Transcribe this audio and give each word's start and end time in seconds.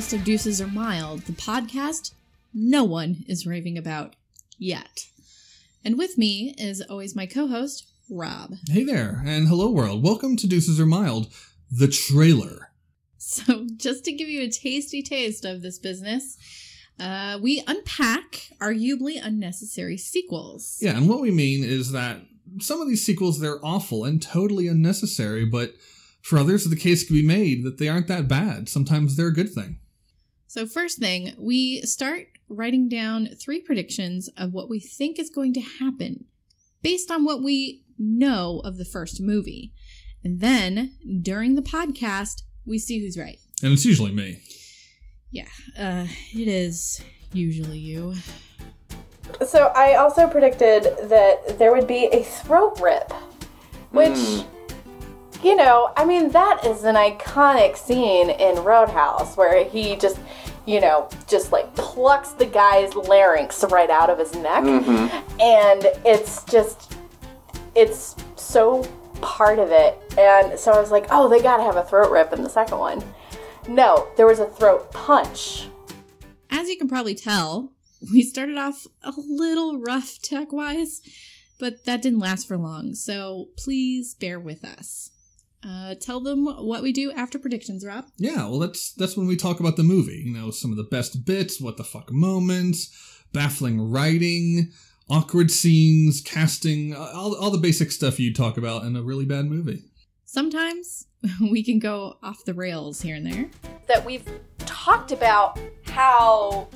Deuces 0.00 0.62
Are 0.62 0.66
Mild, 0.66 1.20
the 1.26 1.32
podcast 1.32 2.14
no 2.54 2.84
one 2.84 3.22
is 3.28 3.46
raving 3.46 3.76
about 3.76 4.16
yet. 4.58 5.06
And 5.84 5.98
with 5.98 6.16
me 6.16 6.54
is 6.56 6.80
always 6.80 7.14
my 7.14 7.26
co 7.26 7.46
host, 7.46 7.86
Rob. 8.08 8.54
Hey 8.70 8.82
there, 8.82 9.22
and 9.26 9.46
hello 9.46 9.70
world. 9.70 10.02
Welcome 10.02 10.36
to 10.38 10.46
Deuces 10.46 10.80
Are 10.80 10.86
Mild, 10.86 11.30
the 11.70 11.86
trailer. 11.86 12.70
So, 13.18 13.66
just 13.76 14.04
to 14.06 14.12
give 14.12 14.30
you 14.30 14.40
a 14.40 14.50
tasty 14.50 15.02
taste 15.02 15.44
of 15.44 15.60
this 15.60 15.78
business, 15.78 16.38
uh, 16.98 17.38
we 17.40 17.62
unpack 17.66 18.48
arguably 18.58 19.22
unnecessary 19.22 19.98
sequels. 19.98 20.78
Yeah, 20.80 20.96
and 20.96 21.10
what 21.10 21.20
we 21.20 21.30
mean 21.30 21.62
is 21.62 21.92
that 21.92 22.22
some 22.58 22.80
of 22.80 22.88
these 22.88 23.04
sequels, 23.04 23.38
they're 23.38 23.64
awful 23.64 24.06
and 24.06 24.20
totally 24.20 24.66
unnecessary, 24.66 25.44
but 25.44 25.74
for 26.22 26.38
others, 26.38 26.64
the 26.64 26.74
case 26.74 27.06
can 27.06 27.14
be 27.14 27.26
made 27.26 27.64
that 27.64 27.76
they 27.76 27.88
aren't 27.88 28.08
that 28.08 28.28
bad. 28.28 28.70
Sometimes 28.70 29.16
they're 29.16 29.28
a 29.28 29.34
good 29.34 29.52
thing. 29.52 29.78
So, 30.50 30.66
first 30.66 30.98
thing, 30.98 31.32
we 31.38 31.80
start 31.82 32.26
writing 32.48 32.88
down 32.88 33.28
three 33.40 33.60
predictions 33.60 34.28
of 34.36 34.52
what 34.52 34.68
we 34.68 34.80
think 34.80 35.16
is 35.16 35.30
going 35.30 35.54
to 35.54 35.60
happen 35.60 36.24
based 36.82 37.08
on 37.08 37.24
what 37.24 37.40
we 37.40 37.84
know 37.96 38.60
of 38.64 38.76
the 38.76 38.84
first 38.84 39.20
movie. 39.20 39.72
And 40.24 40.40
then, 40.40 40.96
during 41.22 41.54
the 41.54 41.62
podcast, 41.62 42.42
we 42.66 42.80
see 42.80 42.98
who's 42.98 43.16
right. 43.16 43.38
And 43.62 43.72
it's 43.72 43.84
usually 43.84 44.10
me. 44.10 44.42
Yeah, 45.30 45.46
uh, 45.78 46.08
it 46.34 46.48
is 46.48 47.00
usually 47.32 47.78
you. 47.78 48.16
So 49.46 49.68
I 49.76 49.94
also 49.94 50.26
predicted 50.26 50.82
that 50.82 51.60
there 51.60 51.70
would 51.70 51.86
be 51.86 52.06
a 52.06 52.24
throat 52.24 52.80
rip, 52.82 53.12
which, 53.92 54.18
you 55.42 55.56
know, 55.56 55.92
I 55.96 56.04
mean, 56.04 56.30
that 56.30 56.64
is 56.64 56.84
an 56.84 56.96
iconic 56.96 57.76
scene 57.76 58.30
in 58.30 58.62
Roadhouse 58.62 59.36
where 59.36 59.64
he 59.64 59.96
just, 59.96 60.18
you 60.66 60.80
know, 60.80 61.08
just 61.26 61.52
like 61.52 61.74
plucks 61.74 62.32
the 62.32 62.46
guy's 62.46 62.94
larynx 62.94 63.64
right 63.70 63.90
out 63.90 64.10
of 64.10 64.18
his 64.18 64.34
neck. 64.34 64.64
Mm-hmm. 64.64 65.40
And 65.40 65.86
it's 66.04 66.44
just, 66.44 66.94
it's 67.74 68.16
so 68.36 68.82
part 69.22 69.58
of 69.58 69.70
it. 69.70 69.98
And 70.18 70.58
so 70.58 70.72
I 70.72 70.80
was 70.80 70.90
like, 70.90 71.06
oh, 71.10 71.28
they 71.28 71.40
gotta 71.40 71.62
have 71.62 71.76
a 71.76 71.84
throat 71.84 72.10
rip 72.10 72.32
in 72.32 72.42
the 72.42 72.50
second 72.50 72.78
one. 72.78 73.02
No, 73.68 74.08
there 74.16 74.26
was 74.26 74.40
a 74.40 74.46
throat 74.46 74.92
punch. 74.92 75.68
As 76.50 76.68
you 76.68 76.76
can 76.76 76.88
probably 76.88 77.14
tell, 77.14 77.72
we 78.12 78.22
started 78.22 78.58
off 78.58 78.86
a 79.02 79.12
little 79.16 79.80
rough 79.80 80.20
tech 80.20 80.52
wise, 80.52 81.00
but 81.58 81.84
that 81.86 82.02
didn't 82.02 82.18
last 82.18 82.46
for 82.46 82.58
long, 82.58 82.94
so 82.94 83.48
please 83.56 84.14
bear 84.14 84.38
with 84.38 84.64
us. 84.64 85.10
Uh, 85.62 85.94
tell 86.00 86.20
them 86.20 86.46
what 86.46 86.82
we 86.82 86.92
do 86.92 87.12
after 87.12 87.38
predictions, 87.38 87.84
Rob. 87.84 88.06
Yeah, 88.16 88.48
well, 88.48 88.58
that's 88.58 88.92
that's 88.94 89.16
when 89.16 89.26
we 89.26 89.36
talk 89.36 89.60
about 89.60 89.76
the 89.76 89.82
movie. 89.82 90.22
You 90.24 90.32
know, 90.32 90.50
some 90.50 90.70
of 90.70 90.76
the 90.76 90.84
best 90.84 91.24
bits, 91.26 91.60
what 91.60 91.76
the 91.76 91.84
fuck 91.84 92.10
moments, 92.10 93.22
baffling 93.32 93.90
writing, 93.90 94.72
awkward 95.10 95.50
scenes, 95.50 96.20
casting, 96.22 96.94
all, 96.94 97.34
all 97.36 97.50
the 97.50 97.58
basic 97.58 97.92
stuff 97.92 98.18
you 98.18 98.32
talk 98.32 98.56
about 98.56 98.84
in 98.84 98.96
a 98.96 99.02
really 99.02 99.26
bad 99.26 99.46
movie. 99.46 99.82
Sometimes 100.24 101.06
we 101.40 101.62
can 101.62 101.78
go 101.78 102.16
off 102.22 102.44
the 102.44 102.54
rails 102.54 103.02
here 103.02 103.16
and 103.16 103.26
there. 103.26 103.50
that 103.88 104.04
we've 104.06 104.26
talked 104.60 105.12
about 105.12 105.58
how 105.84 106.68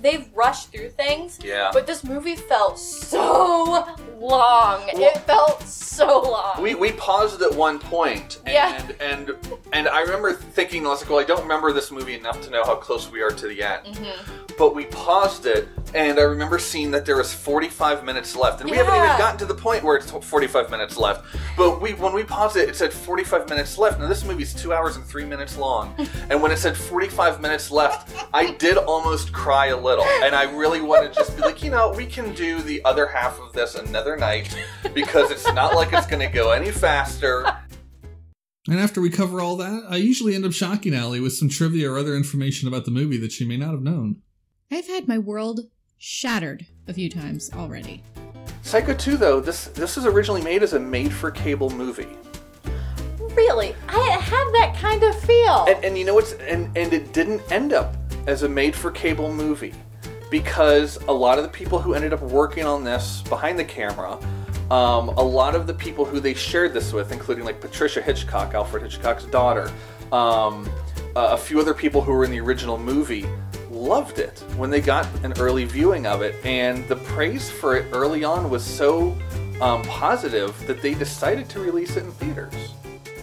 they've 0.00 0.30
rushed 0.34 0.70
through 0.70 0.90
things. 0.90 1.38
Yeah. 1.42 1.70
But 1.72 1.86
this 1.86 2.04
movie 2.04 2.36
felt 2.36 2.78
so 2.78 3.84
long. 4.28 4.82
it 4.88 5.18
felt 5.22 5.62
so 5.62 6.22
long. 6.22 6.60
We, 6.62 6.74
we 6.74 6.92
paused 6.92 7.40
at 7.42 7.54
one 7.54 7.78
point, 7.78 8.40
and 8.46 8.54
Yeah. 8.54 8.90
and 9.00 9.32
and 9.72 9.88
I 9.88 10.00
remember 10.02 10.32
thinking, 10.32 10.86
I 10.86 10.90
was 10.90 11.00
like, 11.02 11.10
well, 11.10 11.18
I 11.20 11.24
don't 11.24 11.42
remember 11.42 11.72
this 11.72 11.90
movie 11.90 12.14
enough 12.14 12.40
to 12.42 12.50
know 12.50 12.64
how 12.64 12.76
close 12.76 13.10
we 13.10 13.22
are 13.22 13.30
to 13.30 13.48
the 13.48 13.62
end. 13.62 13.86
Mm-hmm. 13.86 14.42
But 14.56 14.74
we 14.74 14.84
paused 14.86 15.46
it, 15.46 15.68
and 15.94 16.18
I 16.18 16.22
remember 16.22 16.58
seeing 16.60 16.90
that 16.92 17.04
there 17.04 17.16
was 17.16 17.34
45 17.34 18.04
minutes 18.04 18.36
left, 18.36 18.60
and 18.60 18.70
we 18.70 18.76
haven't 18.76 18.94
even 18.94 19.06
gotten 19.18 19.38
to 19.38 19.46
the 19.46 19.54
point 19.54 19.82
where 19.82 19.96
it's 19.96 20.10
45 20.12 20.70
minutes 20.70 20.96
left. 20.96 21.24
But 21.56 21.80
we 21.80 21.92
when 21.94 22.12
we 22.12 22.22
paused 22.24 22.56
it, 22.56 22.68
it 22.68 22.76
said 22.76 22.92
45 22.92 23.48
minutes 23.48 23.78
left. 23.78 23.98
Now 24.00 24.08
this 24.08 24.24
movie's 24.24 24.54
two 24.54 24.72
hours 24.72 24.96
and 24.96 25.04
three 25.04 25.24
minutes 25.24 25.56
long, 25.56 25.94
and 26.30 26.40
when 26.42 26.50
it 26.52 26.58
said 26.58 26.76
45 26.76 27.40
minutes 27.40 27.70
left, 27.70 28.12
I 28.32 28.52
did 28.52 28.76
almost 28.76 29.32
cry 29.32 29.66
a 29.66 29.76
little, 29.76 30.04
and 30.22 30.34
I 30.34 30.44
really 30.44 30.80
wanted 30.80 31.12
to 31.12 31.18
just 31.20 31.36
be 31.36 31.42
like, 31.42 31.62
you 31.62 31.70
know, 31.70 31.92
we 31.92 32.06
can 32.06 32.32
do 32.34 32.60
the 32.62 32.84
other 32.84 33.06
half 33.06 33.40
of 33.40 33.52
this 33.52 33.74
another 33.74 34.13
night 34.16 34.56
because 34.94 35.30
it's 35.30 35.50
not 35.52 35.74
like 35.74 35.92
it's 35.92 36.06
going 36.06 36.20
to 36.20 36.32
go 36.32 36.50
any 36.52 36.70
faster. 36.70 37.44
And 38.66 38.80
after 38.80 39.00
we 39.00 39.10
cover 39.10 39.40
all 39.40 39.56
that, 39.56 39.84
I 39.88 39.96
usually 39.96 40.34
end 40.34 40.46
up 40.46 40.52
shocking 40.52 40.94
Ali 40.96 41.20
with 41.20 41.34
some 41.34 41.50
trivia 41.50 41.90
or 41.90 41.98
other 41.98 42.16
information 42.16 42.66
about 42.66 42.86
the 42.86 42.90
movie 42.90 43.18
that 43.18 43.32
she 43.32 43.46
may 43.46 43.58
not 43.58 43.72
have 43.72 43.82
known. 43.82 44.22
I've 44.70 44.86
had 44.86 45.06
my 45.06 45.18
world 45.18 45.60
shattered 45.98 46.66
a 46.88 46.94
few 46.94 47.10
times 47.10 47.50
already. 47.52 48.02
Psycho 48.62 48.94
2 48.94 49.16
though, 49.18 49.40
this 49.40 49.66
this 49.66 49.96
was 49.96 50.06
originally 50.06 50.42
made 50.42 50.62
as 50.62 50.72
a 50.72 50.80
made-for-cable 50.80 51.70
movie. 51.70 52.08
really, 53.18 53.74
I 53.88 54.18
had 54.20 54.52
that 54.52 54.74
kind 54.76 55.02
of 55.02 55.18
feel. 55.20 55.66
And, 55.68 55.84
and 55.84 55.98
you 55.98 56.04
know 56.04 56.14
what's 56.14 56.32
and 56.34 56.74
and 56.76 56.92
it 56.92 57.12
didn't 57.12 57.42
end 57.52 57.74
up 57.74 57.94
as 58.26 58.42
a 58.42 58.48
made-for-cable 58.48 59.32
movie 59.32 59.74
because 60.34 60.96
a 61.06 61.12
lot 61.12 61.38
of 61.38 61.44
the 61.44 61.50
people 61.50 61.78
who 61.78 61.94
ended 61.94 62.12
up 62.12 62.20
working 62.20 62.66
on 62.66 62.82
this 62.82 63.22
behind 63.28 63.56
the 63.56 63.64
camera, 63.64 64.18
um, 64.68 65.10
a 65.10 65.22
lot 65.22 65.54
of 65.54 65.68
the 65.68 65.72
people 65.72 66.04
who 66.04 66.18
they 66.18 66.34
shared 66.34 66.74
this 66.74 66.92
with, 66.92 67.12
including 67.12 67.44
like 67.44 67.60
Patricia 67.60 68.02
Hitchcock, 68.02 68.52
Alfred 68.52 68.82
Hitchcock's 68.82 69.26
daughter, 69.26 69.70
um, 70.10 70.68
a 71.14 71.38
few 71.38 71.60
other 71.60 71.72
people 71.72 72.02
who 72.02 72.10
were 72.10 72.24
in 72.24 72.32
the 72.32 72.40
original 72.40 72.76
movie, 72.76 73.24
loved 73.70 74.18
it 74.18 74.42
when 74.56 74.70
they 74.70 74.80
got 74.80 75.06
an 75.22 75.34
early 75.38 75.66
viewing 75.66 76.04
of 76.04 76.20
it, 76.20 76.34
and 76.44 76.84
the 76.88 76.96
praise 76.96 77.48
for 77.48 77.76
it 77.76 77.86
early 77.92 78.24
on 78.24 78.50
was 78.50 78.64
so 78.64 79.16
um, 79.60 79.82
positive 79.82 80.52
that 80.66 80.82
they 80.82 80.94
decided 80.94 81.48
to 81.48 81.60
release 81.60 81.96
it 81.96 82.02
in 82.02 82.10
theaters. 82.10 82.74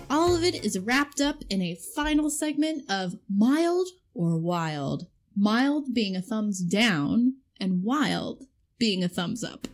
All 0.09 0.33
of 0.33 0.45
it 0.45 0.63
is 0.63 0.79
wrapped 0.79 1.19
up 1.19 1.43
in 1.49 1.61
a 1.61 1.75
final 1.93 2.29
segment 2.29 2.89
of 2.89 3.17
mild 3.29 3.89
or 4.13 4.37
wild. 4.37 5.07
Mild 5.35 5.93
being 5.93 6.15
a 6.15 6.21
thumbs 6.21 6.59
down, 6.59 7.35
and 7.59 7.83
wild 7.83 8.43
being 8.77 9.03
a 9.03 9.07
thumbs 9.09 9.43
up. 9.43 9.67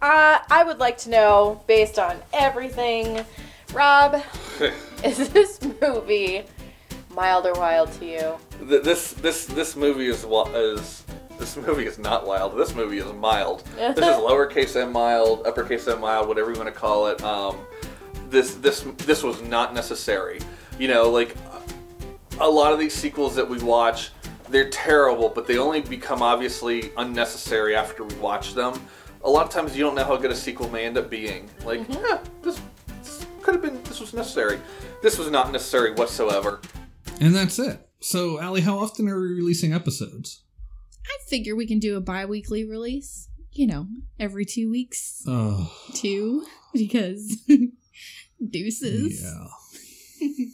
uh, 0.00 0.38
I 0.50 0.64
would 0.64 0.78
like 0.78 0.96
to 0.98 1.10
know, 1.10 1.62
based 1.66 1.98
on 1.98 2.16
everything, 2.32 3.24
Rob, 3.72 4.22
is 5.04 5.28
this 5.30 5.60
movie 5.82 6.44
mild 7.14 7.46
or 7.46 7.52
wild 7.54 7.92
to 7.94 8.06
you? 8.06 8.36
Th- 8.68 8.82
this 8.82 9.12
this 9.12 9.44
this 9.46 9.76
movie 9.76 10.06
is 10.06 10.22
wi- 10.22 10.50
is 10.54 11.04
this 11.38 11.56
movie 11.56 11.84
is 11.86 11.98
not 11.98 12.26
wild. 12.26 12.56
This 12.56 12.74
movie 12.74 12.98
is 12.98 13.12
mild. 13.12 13.64
this 13.76 13.98
is 13.98 14.04
lowercase 14.04 14.74
m 14.80 14.92
mild, 14.92 15.46
uppercase 15.46 15.86
m 15.86 16.00
mild, 16.00 16.28
whatever 16.28 16.50
you 16.50 16.56
want 16.56 16.72
to 16.72 16.80
call 16.80 17.08
it. 17.08 17.22
Um, 17.22 17.58
this 18.30 18.54
this 18.54 18.80
this 18.98 19.22
was 19.22 19.42
not 19.42 19.74
necessary. 19.74 20.40
You 20.78 20.88
know, 20.88 21.10
like 21.10 21.34
a 22.40 22.48
lot 22.48 22.72
of 22.72 22.78
these 22.78 22.94
sequels 22.94 23.34
that 23.34 23.48
we 23.48 23.58
watch, 23.58 24.12
they're 24.50 24.70
terrible, 24.70 25.28
but 25.28 25.46
they 25.46 25.58
only 25.58 25.80
become 25.80 26.22
obviously 26.22 26.90
unnecessary 26.96 27.74
after 27.74 28.04
we 28.04 28.14
watch 28.16 28.54
them. 28.54 28.80
A 29.24 29.30
lot 29.30 29.46
of 29.46 29.52
times 29.52 29.76
you 29.76 29.84
don't 29.84 29.94
know 29.94 30.04
how 30.04 30.16
good 30.16 30.30
a 30.30 30.36
sequel 30.36 30.68
may 30.70 30.84
end 30.84 30.96
up 30.96 31.10
being. 31.10 31.48
Like, 31.64 31.80
mm-hmm. 31.80 32.04
yeah, 32.04 32.18
this, 32.42 32.60
this 33.02 33.26
could 33.42 33.54
have 33.54 33.62
been. 33.62 33.82
This 33.84 34.00
was 34.00 34.14
necessary. 34.14 34.60
This 35.02 35.18
was 35.18 35.30
not 35.30 35.52
necessary 35.52 35.92
whatsoever. 35.92 36.60
And 37.20 37.34
that's 37.34 37.58
it. 37.58 37.88
So, 38.00 38.40
Ali, 38.40 38.60
how 38.60 38.78
often 38.78 39.08
are 39.08 39.20
we 39.20 39.28
releasing 39.28 39.72
episodes? 39.72 40.42
I 41.04 41.18
figure 41.26 41.56
we 41.56 41.66
can 41.66 41.78
do 41.78 41.96
a 41.96 42.00
bi 42.00 42.24
weekly 42.24 42.64
release. 42.64 43.28
You 43.52 43.66
know, 43.66 43.86
every 44.20 44.44
two 44.44 44.70
weeks. 44.70 45.24
two 45.94 46.46
because 46.72 47.36
deuces. 48.50 49.22
yeah. 49.22 50.28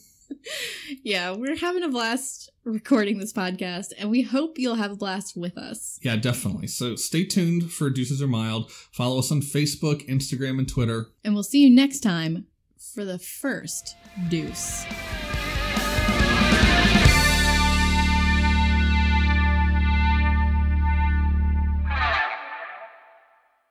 Yeah, 1.02 1.32
we're 1.32 1.56
having 1.56 1.82
a 1.82 1.88
blast 1.88 2.43
recording 2.64 3.18
this 3.18 3.32
podcast, 3.32 3.92
and 3.98 4.10
we 4.10 4.22
hope 4.22 4.58
you'll 4.58 4.76
have 4.76 4.92
a 4.92 4.96
blast 4.96 5.36
with 5.36 5.56
us. 5.58 5.98
Yeah, 6.02 6.16
definitely. 6.16 6.66
So 6.66 6.96
stay 6.96 7.24
tuned 7.24 7.70
for 7.70 7.90
Deuces 7.90 8.22
Are 8.22 8.26
Mild. 8.26 8.70
Follow 8.70 9.18
us 9.18 9.30
on 9.30 9.40
Facebook, 9.40 10.08
Instagram, 10.08 10.58
and 10.58 10.68
Twitter. 10.68 11.08
And 11.22 11.34
we'll 11.34 11.42
see 11.42 11.62
you 11.62 11.70
next 11.70 12.00
time 12.00 12.46
for 12.94 13.04
the 13.04 13.18
first 13.18 13.96
deuce. 14.28 14.84